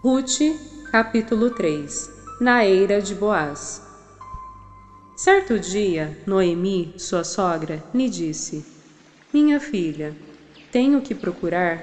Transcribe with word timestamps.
Ruth, 0.00 0.38
capítulo 0.92 1.50
3 1.50 2.08
Na 2.40 2.64
eira 2.64 3.02
de 3.02 3.16
Boaz 3.16 3.82
Certo 5.16 5.58
dia, 5.58 6.16
Noemi, 6.24 6.94
sua 6.96 7.24
sogra, 7.24 7.82
lhe 7.92 8.08
disse: 8.08 8.64
Minha 9.34 9.58
filha, 9.58 10.14
tenho 10.70 11.00
que 11.00 11.16
procurar 11.16 11.82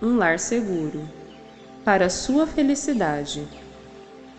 um 0.00 0.16
lar 0.16 0.38
seguro 0.38 1.06
para 1.84 2.08
sua 2.08 2.46
felicidade. 2.46 3.46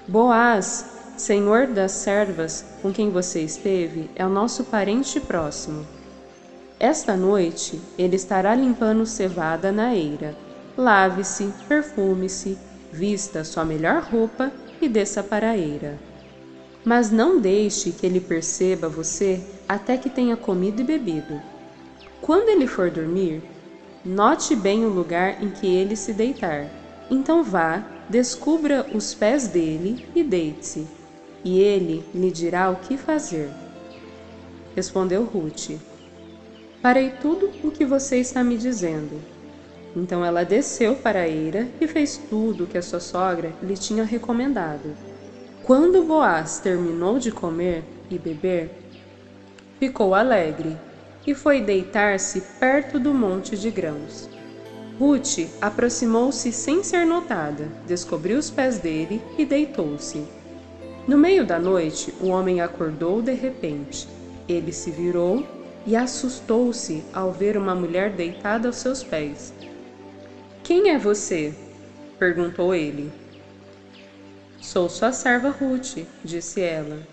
Boaz, 0.07 1.13
senhor 1.15 1.67
das 1.67 1.91
servas 1.91 2.65
com 2.81 2.91
quem 2.91 3.11
você 3.11 3.41
esteve, 3.41 4.09
é 4.15 4.25
o 4.25 4.29
nosso 4.29 4.63
parente 4.63 5.19
próximo. 5.19 5.85
Esta 6.79 7.15
noite 7.15 7.79
ele 7.99 8.15
estará 8.15 8.55
limpando 8.55 9.05
cevada 9.05 9.71
na 9.71 9.93
eira. 9.93 10.35
Lave-se, 10.75 11.53
perfume-se 11.69 12.57
vista 12.95 13.43
sua 13.43 13.65
melhor 13.65 14.03
roupa 14.03 14.51
e 14.81 14.87
desça 14.87 15.21
para 15.21 15.49
a 15.49 15.57
eira. 15.57 15.99
Mas 16.83 17.11
não 17.11 17.39
deixe 17.39 17.91
que 17.91 18.05
ele 18.05 18.19
perceba 18.19 18.87
você 18.87 19.41
até 19.67 19.97
que 19.97 20.09
tenha 20.09 20.37
comido 20.37 20.81
e 20.81 20.83
bebido. 20.83 21.41
Quando 22.21 22.49
ele 22.49 22.67
for 22.67 22.89
dormir, 22.89 23.43
note 24.03 24.55
bem 24.55 24.85
o 24.85 24.89
lugar 24.89 25.43
em 25.43 25.49
que 25.49 25.67
ele 25.67 25.95
se 25.95 26.13
deitar. 26.13 26.67
Então 27.11 27.43
vá, 27.43 27.83
descubra 28.09 28.85
os 28.93 29.13
pés 29.13 29.47
dele 29.47 30.05
e 30.15 30.23
deite-se, 30.23 30.87
e 31.43 31.59
ele 31.59 32.03
lhe 32.13 32.31
dirá 32.31 32.69
o 32.69 32.77
que 32.77 32.97
fazer. 32.97 33.49
Respondeu 34.75 35.23
Ruth: 35.23 35.71
Farei 36.81 37.11
tudo 37.21 37.51
o 37.63 37.71
que 37.71 37.85
você 37.85 38.17
está 38.17 38.43
me 38.43 38.57
dizendo 38.57 39.34
então 39.95 40.25
ela 40.25 40.43
desceu 40.43 40.95
para 40.95 41.19
a 41.19 41.27
eira 41.27 41.67
e 41.79 41.87
fez 41.87 42.17
tudo 42.29 42.63
o 42.63 42.67
que 42.67 42.77
a 42.77 42.81
sua 42.81 42.99
sogra 42.99 43.53
lhe 43.63 43.75
tinha 43.75 44.03
recomendado. 44.03 44.95
Quando 45.63 46.03
Boaz 46.03 46.59
terminou 46.59 47.17
de 47.17 47.31
comer 47.31 47.83
e 48.09 48.19
beber, 48.19 48.69
ficou 49.79 50.13
alegre 50.13 50.77
e 51.25 51.33
foi 51.33 51.61
deitar-se 51.61 52.41
perto 52.59 52.99
do 52.99 53.13
monte 53.13 53.57
de 53.57 53.71
grãos. 53.71 54.29
Ruth 54.99 55.49
aproximou-se 55.59 56.51
sem 56.51 56.83
ser 56.83 57.05
notada, 57.05 57.67
descobriu 57.85 58.37
os 58.37 58.49
pés 58.49 58.77
dele 58.77 59.21
e 59.37 59.45
deitou-se. 59.45 60.23
No 61.07 61.17
meio 61.17 61.45
da 61.45 61.59
noite, 61.59 62.13
o 62.21 62.27
homem 62.27 62.61
acordou 62.61 63.21
de 63.21 63.33
repente. 63.33 64.07
Ele 64.47 64.71
se 64.71 64.91
virou 64.91 65.45
e 65.85 65.95
assustou-se 65.95 67.03
ao 67.13 67.31
ver 67.31 67.57
uma 67.57 67.75
mulher 67.75 68.11
deitada 68.11 68.67
aos 68.67 68.77
seus 68.77 69.03
pés. 69.03 69.53
Quem 70.65 70.89
é 70.89 70.97
você? 70.97 71.53
perguntou 72.17 72.73
ele. 72.73 73.13
Sou 74.59 74.89
sua 74.89 75.11
serva 75.11 75.49
Ruth, 75.49 75.97
disse 76.23 76.59
ela. 76.59 77.03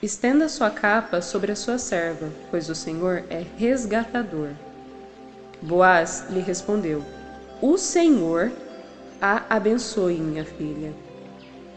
Estenda 0.00 0.48
sua 0.48 0.70
capa 0.70 1.20
sobre 1.20 1.50
a 1.50 1.56
sua 1.56 1.76
serva, 1.76 2.30
pois 2.52 2.70
o 2.70 2.74
Senhor 2.74 3.24
é 3.28 3.44
resgatador. 3.56 4.50
Boaz 5.60 6.26
lhe 6.30 6.38
respondeu: 6.38 7.04
O 7.60 7.76
Senhor 7.76 8.52
a 9.20 9.42
abençoe, 9.56 10.16
minha 10.16 10.44
filha. 10.44 10.92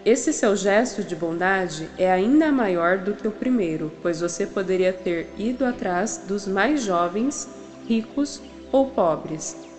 Esse 0.06 0.32
seu 0.32 0.56
gesto 0.56 1.04
de 1.04 1.16
bondade 1.16 1.90
é 1.98 2.12
ainda 2.12 2.52
maior 2.52 3.00
do 3.00 3.16
que 3.16 3.28
o 3.28 3.32
primeiro, 3.32 3.92
pois 4.04 4.22
você 4.22 4.46
poderia 4.46 4.94
ter 4.94 5.28
ido 5.36 5.66
atrás 5.66 6.22
dos 6.28 6.46
mais 6.46 6.84
jovens, 6.84 7.50
ricos 7.88 8.40
ou 8.72 8.92
pobres 8.92 9.73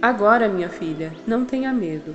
Agora, 0.00 0.48
minha 0.48 0.68
filha, 0.68 1.12
não 1.26 1.44
tenha 1.44 1.72
medo. 1.72 2.14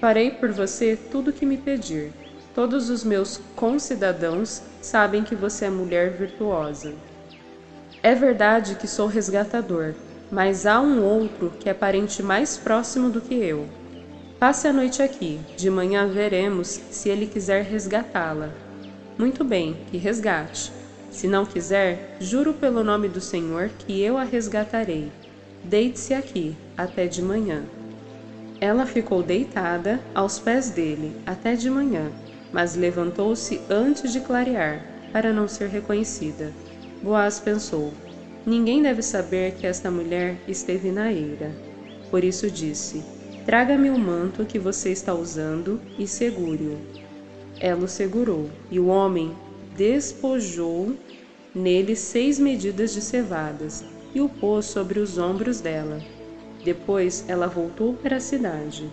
Farei 0.00 0.30
por 0.30 0.50
você 0.50 0.96
tudo 0.96 1.28
o 1.28 1.32
que 1.32 1.44
me 1.44 1.58
pedir. 1.58 2.10
Todos 2.54 2.88
os 2.88 3.04
meus 3.04 3.38
concidadãos 3.54 4.62
sabem 4.80 5.22
que 5.22 5.34
você 5.34 5.66
é 5.66 5.70
mulher 5.70 6.10
virtuosa. 6.10 6.94
É 8.02 8.14
verdade 8.14 8.76
que 8.76 8.86
sou 8.86 9.06
resgatador, 9.06 9.92
mas 10.30 10.64
há 10.64 10.80
um 10.80 11.02
outro 11.04 11.52
que 11.60 11.68
é 11.68 11.74
parente 11.74 12.22
mais 12.22 12.56
próximo 12.56 13.10
do 13.10 13.20
que 13.20 13.34
eu. 13.34 13.68
Passe 14.38 14.66
a 14.66 14.72
noite 14.72 15.02
aqui, 15.02 15.38
de 15.56 15.68
manhã 15.68 16.06
veremos 16.06 16.68
se 16.90 17.10
ele 17.10 17.26
quiser 17.26 17.62
resgatá-la. 17.62 18.48
Muito 19.18 19.44
bem, 19.44 19.76
que 19.90 19.98
resgate. 19.98 20.72
Se 21.10 21.26
não 21.26 21.44
quiser, 21.44 22.16
juro 22.20 22.54
pelo 22.54 22.82
nome 22.82 23.08
do 23.08 23.20
Senhor 23.20 23.68
que 23.78 24.00
eu 24.00 24.16
a 24.16 24.22
resgatarei. 24.22 25.10
Deite-se 25.64 26.14
aqui, 26.14 26.56
até 26.76 27.06
de 27.06 27.20
manhã. 27.20 27.64
Ela 28.60 28.86
ficou 28.86 29.22
deitada 29.22 30.00
aos 30.14 30.38
pés 30.38 30.70
dele 30.70 31.16
até 31.26 31.54
de 31.54 31.68
manhã, 31.68 32.10
mas 32.52 32.76
levantou-se 32.76 33.60
antes 33.68 34.12
de 34.12 34.20
clarear, 34.20 34.84
para 35.12 35.32
não 35.32 35.48
ser 35.48 35.68
reconhecida. 35.68 36.52
Boaz 37.02 37.40
pensou: 37.40 37.92
Ninguém 38.46 38.82
deve 38.82 39.02
saber 39.02 39.54
que 39.56 39.66
esta 39.66 39.90
mulher 39.90 40.36
esteve 40.46 40.90
na 40.90 41.12
eira. 41.12 41.54
Por 42.10 42.24
isso 42.24 42.50
disse: 42.50 43.02
Traga-me 43.44 43.90
o 43.90 43.98
manto 43.98 44.44
que 44.44 44.58
você 44.58 44.90
está 44.90 45.12
usando 45.12 45.80
e 45.98 46.06
segure-o. 46.06 46.78
Ela 47.60 47.84
o 47.84 47.88
segurou, 47.88 48.48
e 48.70 48.78
o 48.78 48.86
homem 48.86 49.34
despojou 49.76 50.94
nele 51.54 51.96
seis 51.96 52.38
medidas 52.38 52.92
de 52.92 53.00
cevadas 53.00 53.84
e 54.18 54.20
o 54.20 54.28
pôs 54.28 54.66
sobre 54.66 54.98
os 54.98 55.16
ombros 55.16 55.60
dela. 55.60 56.00
Depois 56.64 57.24
ela 57.28 57.46
voltou 57.46 57.94
para 57.94 58.16
a 58.16 58.20
cidade. 58.20 58.90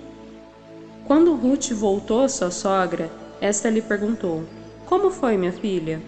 Quando 1.06 1.34
Ruth 1.34 1.72
voltou 1.72 2.22
à 2.22 2.30
sua 2.30 2.52
sogra, 2.52 3.12
esta 3.42 3.70
lhe 3.70 3.82
perguntou: 3.82 4.44
Como 4.86 5.10
foi, 5.10 5.36
minha 5.36 5.52
filha? 5.52 6.00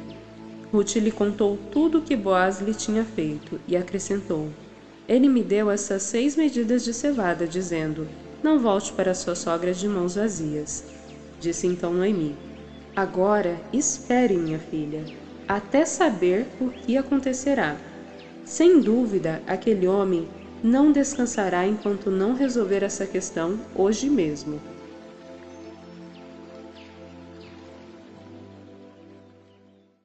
Ruth 0.72 0.95
lhe 0.97 1.11
contou 1.11 1.57
tudo 1.72 1.97
o 1.97 2.01
que 2.01 2.16
Boaz 2.16 2.61
lhe 2.61 2.75
tinha 2.75 3.03
feito 3.03 3.59
e 3.67 3.75
acrescentou: 3.75 4.50
Ele 5.07 5.27
me 5.27 5.41
deu 5.41 5.72
essas 5.72 6.03
seis 6.03 6.35
medidas 6.35 6.83
de 6.83 6.94
cevada, 6.94 7.47
dizendo: 7.47 8.07
Não 8.44 8.59
volte 8.59 8.94
para 8.94 9.16
sua 9.16 9.33
sogra 9.35 9.73
de 9.73 9.88
mãos 9.88 10.13
vazias. 10.16 10.83
Disse 11.39 11.66
então 11.66 11.91
Noemi: 11.91 12.35
Agora 12.95 13.59
espere, 13.73 14.38
minha 14.38 14.59
filha, 14.59 15.03
até 15.47 15.85
saber 15.85 16.45
o 16.61 16.69
que 16.69 16.97
acontecerá 16.97 17.77
sem 18.47 18.79
dúvida, 18.79 19.41
aquele 19.45 19.85
homem 19.89 20.25
não 20.63 20.89
descansará 20.89 21.67
enquanto 21.67 22.09
não 22.09 22.33
resolver 22.33 22.81
essa 22.81 23.05
questão 23.05 23.59
hoje 23.75 24.09
mesmo. 24.09 24.61